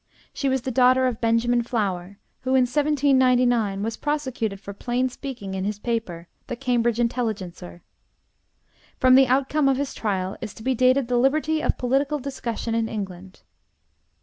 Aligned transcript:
She 0.33 0.49
was 0.49 0.63
the 0.63 0.71
daughter 0.71 1.05
of 1.05 1.21
Benjamin 1.21 1.61
Flower, 1.61 2.17
who 2.39 2.55
in 2.55 2.63
1799 2.65 3.83
was 3.83 3.97
prosecuted 3.97 4.59
for 4.59 4.73
plain 4.73 5.09
speaking 5.09 5.53
in 5.53 5.63
his 5.63 5.77
paper, 5.77 6.27
the 6.47 6.55
Cambridge 6.55 6.99
Intelligencer. 6.99 7.83
From 8.97 9.13
the 9.13 9.27
outcome 9.27 9.69
of 9.69 9.77
his 9.77 9.93
trial 9.93 10.37
is 10.41 10.55
to 10.55 10.63
be 10.63 10.73
dated 10.73 11.07
the 11.07 11.19
liberty 11.19 11.61
of 11.61 11.77
political 11.77 12.17
discussion 12.17 12.73
in 12.73 12.89
England. 12.89 13.41